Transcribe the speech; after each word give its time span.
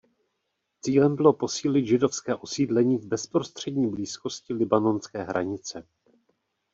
Cílem 0.81 1.15
bylo 1.15 1.33
posílit 1.33 1.85
židovské 1.87 2.35
osídlení 2.35 2.97
v 2.97 3.05
bezprostřední 3.05 3.89
blízkosti 3.91 4.53
libanonské 4.53 5.23
hranice. 5.23 5.87